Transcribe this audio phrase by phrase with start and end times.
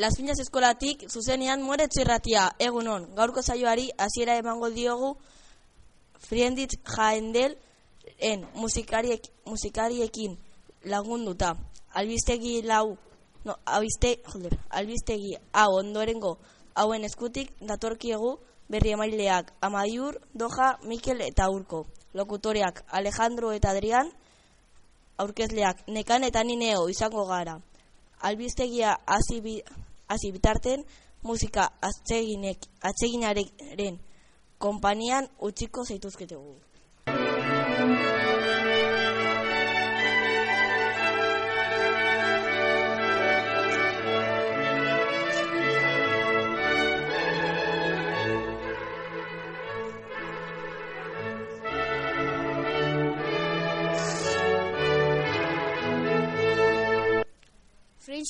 [0.00, 5.10] Las Piñas eskolatik zuzenean moretzu irratia, egunon, gaurko saioari hasiera emango diogu
[6.26, 7.58] Frienditz Jaendel
[8.18, 10.38] en musikariek, musikariekin
[10.84, 11.50] lagunduta.
[11.92, 12.96] Albistegi lau,
[13.44, 16.38] no, albiste, joder, albistegi hau ondorengo
[16.74, 18.38] hauen eskutik datorkiegu
[18.72, 21.84] berri emaileak Amaiur, Doja, Mikel eta Urko.
[22.14, 24.08] Lokutoreak Alejandro eta Adrián,
[25.18, 27.60] aurkezleak nekan eta nineo izango gara.
[28.20, 29.58] Albistegia hasi bi,
[30.10, 30.84] hasi bitarten
[31.22, 33.98] musika atseginek atseginaren
[34.58, 36.54] konpanian utziko zaituzketegu.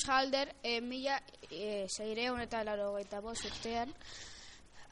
[0.07, 3.93] Halder e, mila e, zeireun eta laro gaita bost urtean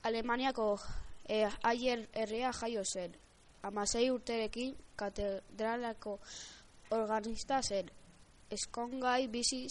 [0.03, 0.79] Alemaniako
[1.27, 3.15] e, aier herria jaio zen.
[3.63, 6.19] Amasei urterekin katedralako
[6.95, 7.89] organista zen.
[8.49, 9.67] Eskongai bizi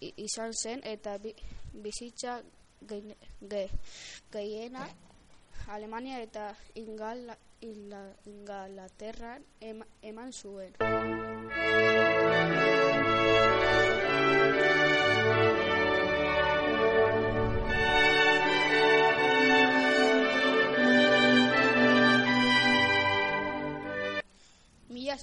[0.00, 1.34] izan zen eta bi,
[1.72, 2.40] bizitza
[2.86, 4.94] gehiena ge,
[5.68, 9.42] Alemania eta Ingala, Ingalaterran
[10.02, 10.72] eman zuen.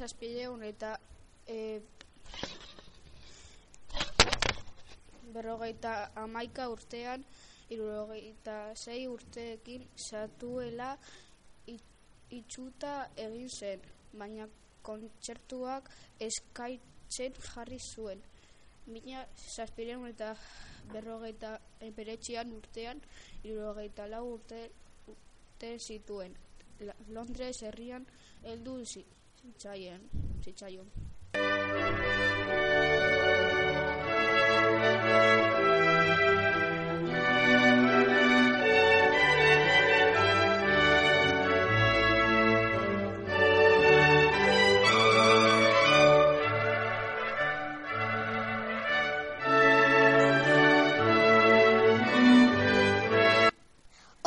[0.04, 0.98] Mila zazpideun eta
[1.48, 1.80] e,
[5.32, 7.24] berrogeita amaika urtean
[7.72, 10.98] irurogeita zei urteekin satuela
[12.36, 13.88] itxuta egin zen,
[14.20, 14.50] baina
[14.82, 15.88] kontzertuak
[16.20, 18.20] eskaitzen jarri zuen.
[18.88, 19.26] Mila
[19.56, 20.36] zazpideun eta
[20.92, 23.00] berrogeita emberetxian urtean
[23.46, 24.66] irurogeita lau urte,
[25.08, 26.36] urte zituen.
[27.08, 28.06] Londres herrian
[28.44, 28.82] heldu
[29.44, 30.02] zitzaion.
[30.42, 30.88] zitzaion.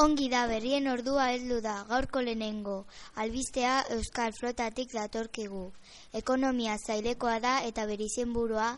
[0.07, 2.75] Ongi da berrien ordua heldu da gaurko lehenengo.
[3.23, 5.63] Albistea Euskal Flotatik datorkigu.
[6.21, 8.69] Ekonomia zailekoa da eta berizen burua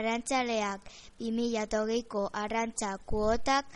[0.00, 0.90] arantzaleak
[1.22, 3.72] 2008ko arantza kuotak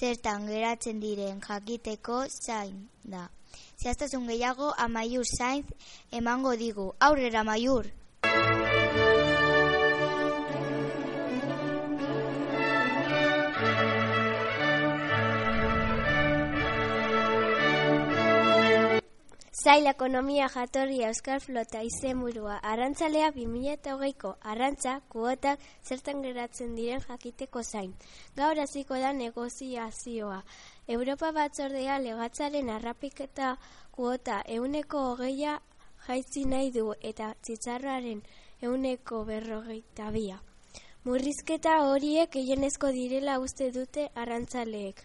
[0.00, 2.82] zertan geratzen diren jakiteko zain
[3.14, 3.28] da.
[3.78, 5.66] Zehaztasun gehiago amaiur zainz
[6.10, 6.90] emango digu.
[6.98, 7.92] Aurrera amaiur!
[19.60, 27.90] Zail ekonomia jatorria Euskal Flota izenburua arantzalea 2008ko arrantza kuotak zertan geratzen diren jakiteko zain.
[28.38, 30.38] Gaur hasiko da negoziazioa.
[30.88, 33.50] Europa batzordea legatzaren arrapiketa
[33.92, 35.58] kuota euneko hogeia
[36.06, 38.22] jaitzi nahi du eta txitzarraren
[38.62, 40.40] euneko berrogeita bia.
[41.04, 45.04] Murrizketa horiek gehienezko direla uste dute arrantzaleek.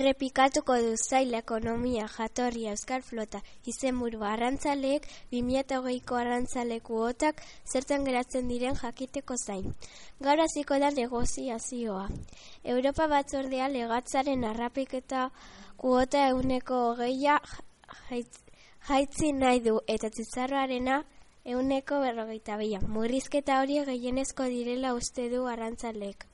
[0.00, 8.78] Errepikatuko du zaila ekonomia jatorria Euskal Flota izenburu arrantzaleek 2008ko arrantzaleku otak zertan geratzen diren
[8.80, 9.66] jakiteko zain.
[10.24, 12.06] Gaur hasiko da negoziazioa.
[12.76, 15.26] Europa batzordea legatzaren arrapiketa
[15.84, 17.36] kuota euneko hogeia
[18.08, 21.02] jaitzi nahi du eta tzitzarroarena
[21.44, 22.80] euneko berrogeita bila.
[22.96, 26.29] Murrizketa hori gehienezko direla uste du arrantzaleek.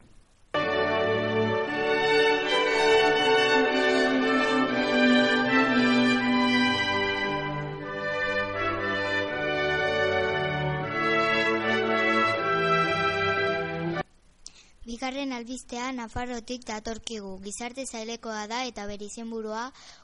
[15.06, 17.36] Bigarren albistea Nafarrotik datorkigu.
[17.44, 19.60] Gizarte zailekoa da eta bere izenburua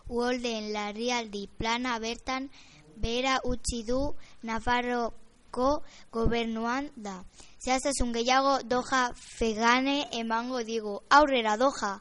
[0.06, 2.46] uholdeen larrialdi plana bertan
[3.02, 3.98] behera utzi du
[4.46, 5.72] Nafarroko
[6.14, 7.16] gobernuan da.
[7.64, 11.00] Zehaztasun gehiago doja fegane emango digu.
[11.10, 11.96] Aurrera doja!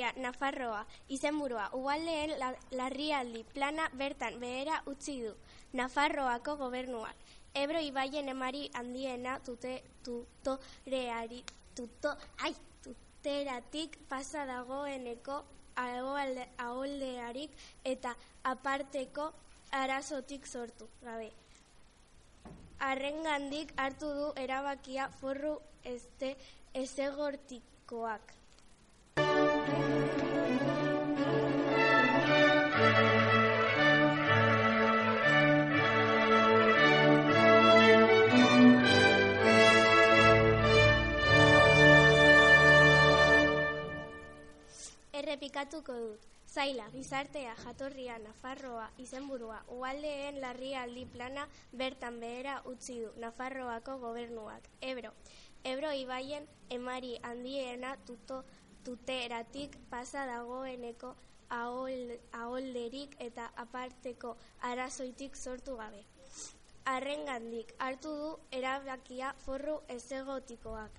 [0.00, 5.34] Jatorria Nafarroa, izenburua, ualdeen la, larrialdi plana bertan behera utzi du.
[5.72, 7.16] Nafarroako gobernuak.
[7.54, 11.42] Ebro ibaien emari handiena tute, tutoreari,
[11.74, 15.44] tuto, ai, tuteratik pasa dagoeneko
[15.76, 17.50] aholde, aholdearik
[17.84, 18.14] eta
[18.44, 19.32] aparteko
[19.72, 21.30] arazotik sortu gabe.
[22.80, 26.36] Arrengandik hartu du erabakia forru este
[26.72, 28.39] ezegortikoak.
[45.20, 46.26] Errepikatuko dut.
[46.50, 54.66] Zaila, gizartea, jatorria, Nafarroa, izenburua, ualdeen larrialdi plana bertan behera utzi du Nafarroako gobernuak.
[54.80, 55.12] Ebro,
[55.62, 58.42] Ebro ibaien emari handiena tuto,
[58.84, 61.14] tuteratik pasa dagoeneko
[61.50, 66.02] ahol, aholderik eta aparteko arazoitik sortu gabe.
[66.86, 70.90] Arrengandik hartu du erabakia forru ezegotikoak.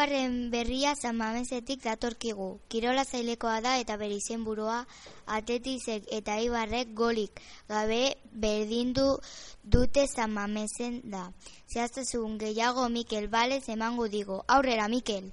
[0.00, 2.60] Hirugarren berria San Mamesetik datorkigu.
[2.72, 4.86] Kirola zailekoa da eta bere izenburua
[5.26, 9.20] Atletizek eta Ibarrek golik gabe berdindu
[9.62, 11.26] dute San Mamesen da.
[11.68, 14.42] Zehaztasun gehiago Mikel Balez emango digo.
[14.48, 15.32] Aurrera Mikel.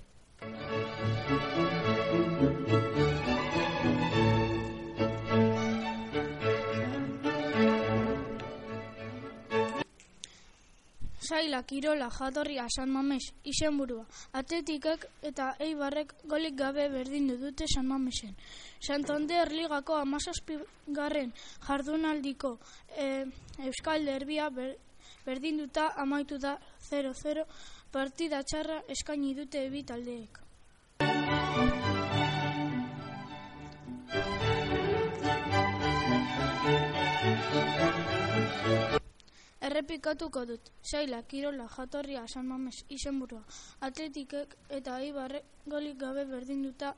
[11.27, 14.05] Zaila, Kirola, Jatorria, San Mames, izenburua.
[14.39, 18.35] Atletikek eta Eibarrek golik gabe berdindu dute San Mamesen.
[18.79, 21.33] Santander Ligako amazazpigarren
[21.67, 22.57] jardunaldiko
[22.95, 23.25] e,
[23.67, 24.77] Euskal Derbia ber,
[25.25, 26.57] berdinduta amaitu da
[26.89, 27.43] 0-0
[27.91, 30.43] partida txarra eskaini dute bi taldeek.
[39.61, 40.71] Errepikatuko dut.
[40.83, 43.43] Zaila, Kirola, Jatorria, San Mames, izenburua.
[43.81, 46.93] Atletikek eta Ibarrek golik gabe berdinduta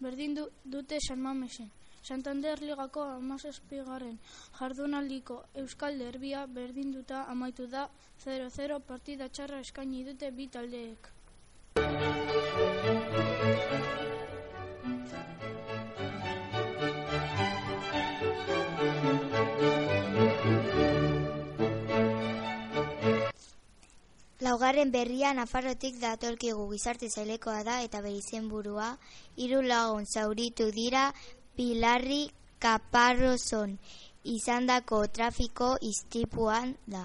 [0.00, 1.70] berdindu dute San Mamesen.
[2.02, 4.16] Santander Ligako amazazpigarren
[4.58, 7.88] jardunaldiko Euskal Derbia berdinduta amaitu da
[8.24, 11.12] 0-0 partida txarra eskaini dute bi taldeek.
[24.50, 28.86] Laugarren berria Nafarrotik datorkigu gizarte zailekoa da eta bere izenburua
[29.36, 31.02] hiru lagun zauritu dira
[31.54, 32.24] Pilarri
[32.58, 33.76] Caparroson
[34.34, 37.04] izandako trafiko istipuan da.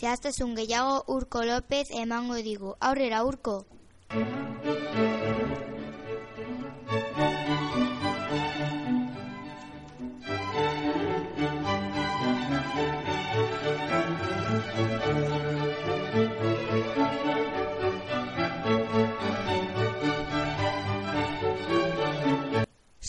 [0.00, 2.74] Zehaztasun gehiago Urko López emango digu.
[2.80, 3.56] Aurrera Urko.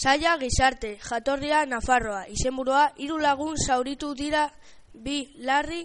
[0.02, 4.48] Saia gizarte, jatorria Nafarroa, izenburua hiru lagun zauritu dira
[4.94, 5.84] bi larri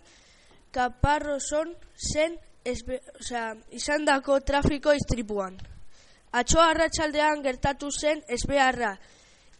[0.73, 1.75] kaparroson
[2.13, 5.59] zen esbe, osea, izandako trafiko istripuan.
[6.33, 8.95] Atxoa arratsaldean gertatu zen ezbeharra,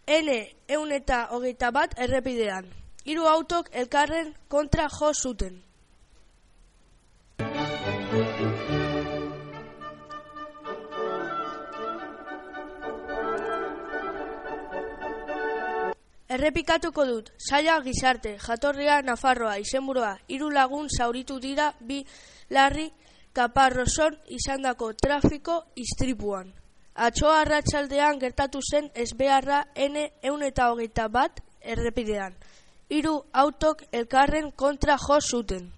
[0.07, 0.33] N
[0.73, 2.73] eun eta hogeita bat errepidean.
[3.05, 5.66] Hiru autok elkarren kontra jo zuten.
[16.27, 22.01] Errepikatuko dut, saia gizarte, jatorria Nafarroa, izenburua, hiru lagun zauritu dira bi
[22.51, 22.89] larri
[23.33, 26.51] kaparroson izandako trafiko istripuan.
[26.97, 32.35] Atxoa arratsaldean gertatu zen ezbeharra N eun eta hogeita bat errepidean.
[32.89, 35.71] Hiru autok elkarren kontra jo zuten.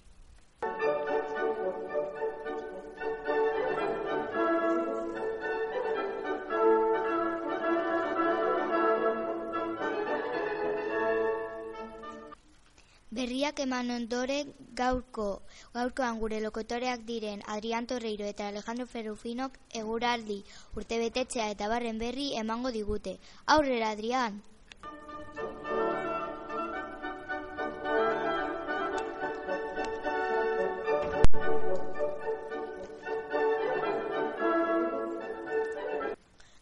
[13.49, 15.41] Berriak eman ondoren gaurko,
[15.73, 20.37] gaurkoan gure lokotoreak diren Adrian Torreiro eta Alejandro Ferrufinok eguraldi
[20.77, 23.17] urtebetetzea eta barren berri emango digute.
[23.47, 24.43] Aurrera, Adrian!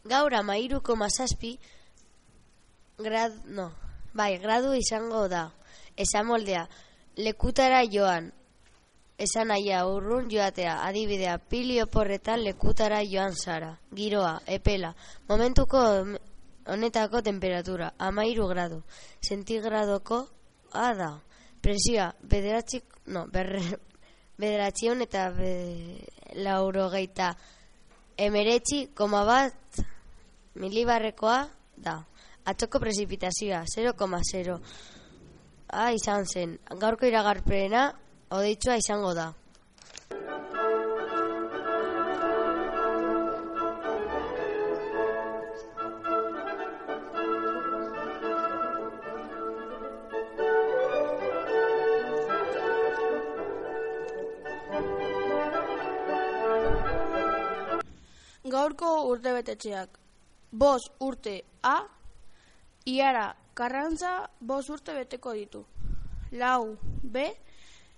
[0.06, 1.56] Gaur amairuko mazazpi
[3.02, 3.72] grad, no,
[4.14, 5.48] bai, gradu izango da.
[5.96, 6.66] Esan moldea,
[7.16, 8.30] lekutara joan,
[9.18, 14.94] esan aia urrun joatea, adibidea, pili oporretan lekutara joan zara, giroa, epela,
[15.28, 15.80] momentuko
[16.66, 18.82] honetako temperatura, amairu gradu,
[19.22, 20.26] sentigradoko,
[20.72, 21.14] ada,
[21.62, 23.62] presioa, bederatzik, no, berre,
[24.40, 25.52] bederatzion eta be,
[26.36, 27.32] laurogeita
[28.16, 29.80] emeretzi, koma bat,
[30.56, 31.40] milibarrekoa
[31.76, 31.96] da.
[32.46, 34.60] Atzoko prezipitazioa, 0,0.
[35.68, 36.58] Ah, izan zen.
[36.82, 37.88] Gaurko iragarpena,
[38.30, 39.32] odeitsua izango da.
[58.46, 59.98] Gaurko urte betetxeak.
[60.52, 61.80] Bos urte A,
[62.86, 65.64] iara karrantza bos urte beteko ditu.
[66.32, 67.24] Lau B,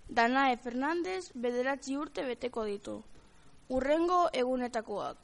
[0.09, 2.95] Danae Fernandez bederatzi urte beteko ditu.
[3.69, 5.19] Urrengo egunetakoak.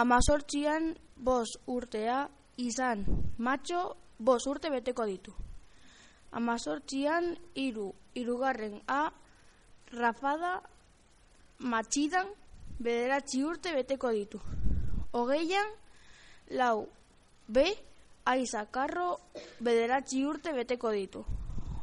[0.00, 3.04] Amazortzian bos urtea izan
[3.38, 5.34] matxo bos urte beteko ditu.
[6.32, 9.10] Amazortzian iru, irugarren A,
[9.94, 10.56] Rafada
[11.58, 12.30] matxidan
[12.78, 14.40] bederatzi urte beteko ditu.
[15.12, 15.68] Hogeian,
[16.50, 16.88] lau,
[17.46, 17.62] B,
[18.24, 19.20] aiza karro
[19.60, 21.24] bederatzi urte beteko ditu.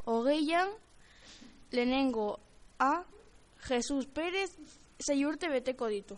[0.05, 0.69] Hogeian,
[1.71, 2.39] lehenengo
[2.79, 3.03] A,
[3.67, 4.50] Jesus Pérez
[5.00, 6.17] zei urte beteko ditu.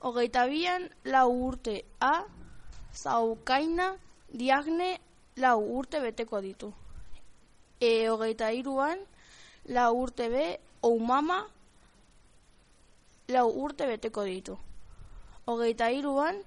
[0.00, 2.24] Hogeita bian, lau urte A,
[2.94, 3.96] Zaukaina,
[4.32, 4.98] Diagne,
[5.36, 6.72] lau urte beteko ditu.
[7.80, 8.98] E, hogeita iruan,
[9.66, 10.46] lau urte B,
[10.82, 11.44] Oumama,
[13.28, 14.56] lau urte beteko ditu.
[15.46, 16.40] Hogeita iruan,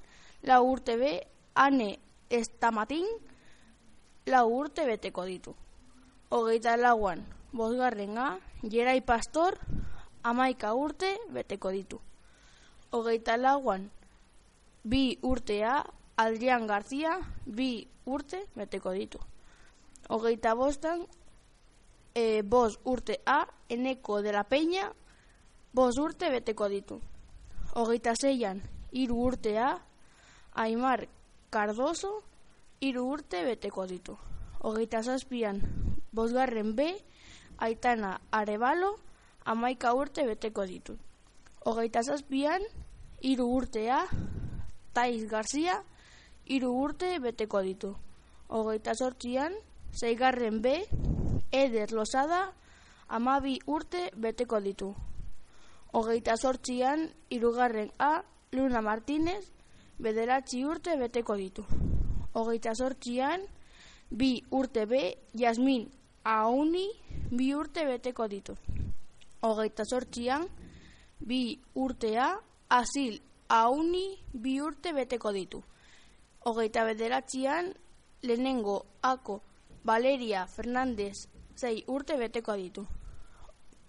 [0.44, 1.12] lau urte be,
[1.56, 3.06] ane estamatin,
[4.26, 5.56] lau urte beteko ditu.
[6.30, 9.58] Hogeita lauan, bosgarren A, jerai pastor,
[10.24, 12.00] amaika urte beteko ditu.
[12.92, 13.90] Hogeita lauan,
[14.84, 15.84] bi urtea,
[16.18, 19.20] Adrian Garzia, bi urte beteko ditu.
[20.10, 21.06] Hogeita bostan,
[22.16, 24.92] e, bos urte A, eneko de la peña,
[25.74, 27.02] bos urte beteko ditu.
[27.76, 29.80] Hogeita zeian, iru urtea,
[30.54, 31.08] Aimar
[31.52, 32.24] Cardoso,
[32.80, 34.14] iru urte beteko ditu.
[34.64, 35.58] Hogeita zazpian,
[36.16, 36.86] bosgarren B,
[37.58, 38.94] Aitana Arebalo,
[39.44, 40.96] amaika urte beteko ditu.
[41.66, 42.64] Hogeita zazpian,
[43.20, 44.00] iru urtea,
[44.96, 45.84] Tais Garcia,
[46.48, 47.98] iru urte beteko ditu.
[48.48, 49.54] Hogeita sortzian,
[49.92, 50.78] zeigarren B,
[51.52, 52.54] Eder Losada,
[53.10, 54.94] amabi urte beteko ditu.
[55.92, 59.52] Hogeita sortzian, irugarren A, Luna Martínez,
[60.02, 61.64] bederatzi urte beteko ditu.
[62.34, 63.44] Hogeita sortzian,
[64.10, 65.02] bi urte B,
[65.38, 65.88] Jasmin
[66.24, 66.88] Auni,
[67.30, 68.56] bi urte beteko ditu.
[69.42, 70.48] Hogeita sortzian,
[71.20, 72.32] bi urtea,
[72.70, 75.62] Asil Auni, bi urte beteko ditu.
[76.46, 77.74] Hogeita bederatzian,
[78.24, 79.42] lehenengo ako
[79.84, 82.86] Valeria Fernandez zei urte beteko ditu.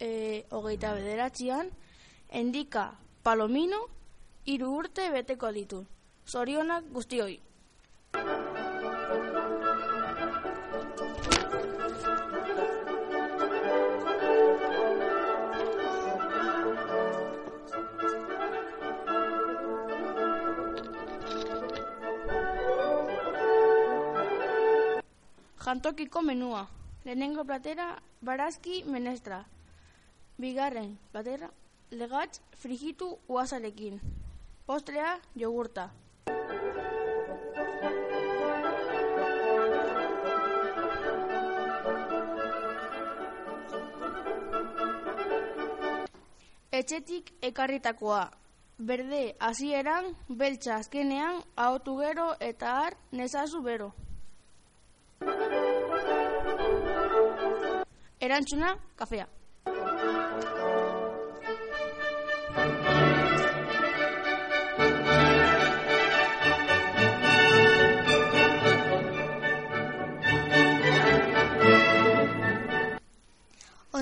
[0.00, 1.70] E, hogeita bederatzian,
[2.28, 2.90] endika
[3.22, 3.86] Palomino,
[4.44, 5.84] hiru urte beteko ditu.
[6.26, 7.40] Zorionak guztioi.
[25.72, 26.66] Jantokiko menua.
[27.04, 27.86] Lehenengo platera,
[28.20, 29.38] barazki menestra.
[30.38, 31.48] Bigarren, platera,
[31.90, 34.00] legatz frigitu uazarekin.
[34.66, 35.90] Postrea, jogurta.
[46.82, 48.22] Etxetik ekarritakoa.
[48.88, 50.08] Berde hasieran,
[50.40, 53.92] beltza azkenean, ahotu gero eta har nezazu bero.
[58.28, 59.28] Erantzuna, kafea.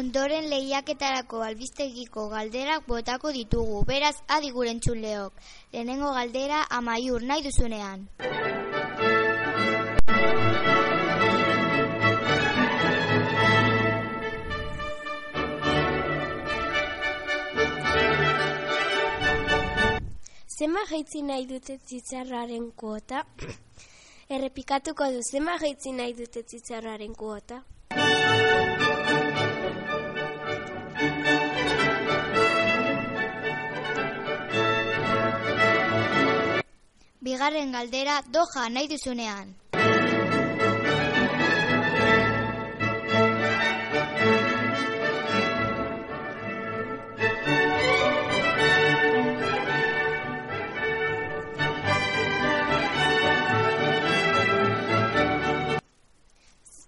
[0.01, 4.73] Ondoren lehiaketarako albistegiko galderak botako ditugu, beraz adi gure.
[5.73, 8.09] Lehenengo galdera amaiur nahi duzunean.
[20.61, 23.23] zema jaitzi nahi dute tzitzarraren kuota?
[24.37, 27.63] Errepikatuko du, zema jaitzi nahi dute tzitzarraren kuota?
[37.21, 39.51] Bigarren galdera doja nahi duzunean.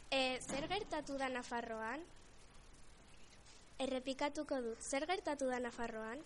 [0.08, 2.00] E, zer gertatu da Nafarroan?
[3.84, 6.24] Errepikatuko dut, zer gertatu da Nafarroan?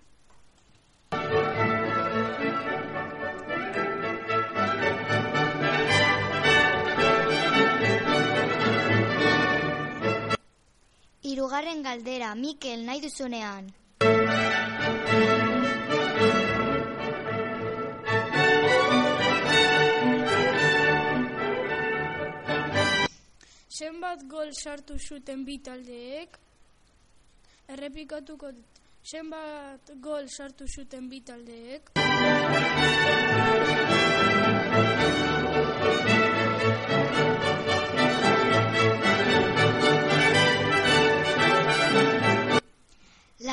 [11.37, 13.66] Hirugarren galdera Mikel nahi duzunean.
[23.69, 26.40] Zenbat gol sartu zuten bi taldeek?
[27.76, 28.81] Errepikatuko dut.
[29.05, 31.93] Zenbat gol sartu zuten bi taldeek?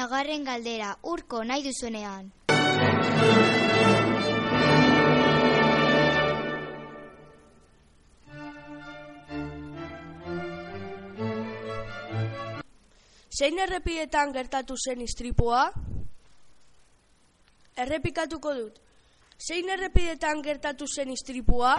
[0.04, 2.26] Lagarren galdera urko nahi duzunean.
[13.32, 15.64] Zein errepietan gertatu zen istripua?
[17.86, 18.84] Errepikatuko dut.
[19.40, 21.78] Zein errepidetan gertatu zen istripua?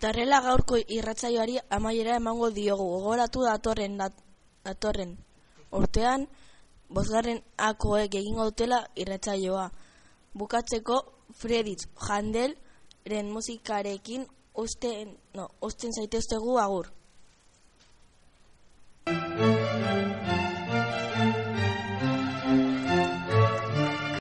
[0.00, 2.84] Eta horrela gaurko irratzaioari amaiera emango diogu.
[2.92, 3.98] Gogoratu datorren,
[4.64, 5.10] datorren.
[5.76, 6.24] Urtean,
[6.88, 9.66] bozgarren akoek egingo dutela irratzaioa.
[10.32, 10.96] Bukatzeko,
[11.36, 14.24] Fredits Handelren musikarekin
[14.64, 16.88] usten, no, usten zaitezte agur.